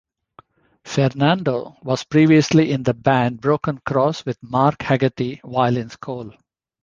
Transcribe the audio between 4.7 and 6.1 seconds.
Haggerty while in